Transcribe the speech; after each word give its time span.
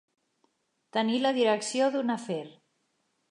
Tenir 0.97 1.19
la 1.25 1.33
direcció 1.37 1.91
d'un 1.97 2.13
afer. 2.17 2.41